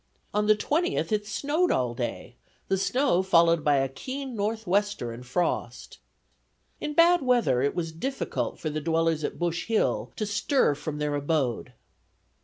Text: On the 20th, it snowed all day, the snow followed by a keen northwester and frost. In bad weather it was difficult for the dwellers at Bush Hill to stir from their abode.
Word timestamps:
On 0.33 0.47
the 0.47 0.55
20th, 0.55 1.11
it 1.11 1.27
snowed 1.27 1.69
all 1.69 1.93
day, 1.93 2.33
the 2.69 2.77
snow 2.79 3.21
followed 3.21 3.63
by 3.63 3.75
a 3.75 3.87
keen 3.87 4.35
northwester 4.35 5.11
and 5.11 5.23
frost. 5.23 5.99
In 6.79 6.95
bad 6.95 7.21
weather 7.21 7.61
it 7.61 7.75
was 7.75 7.91
difficult 7.91 8.57
for 8.57 8.71
the 8.71 8.81
dwellers 8.81 9.23
at 9.23 9.37
Bush 9.37 9.67
Hill 9.67 10.11
to 10.15 10.25
stir 10.25 10.73
from 10.73 10.97
their 10.97 11.13
abode. 11.13 11.73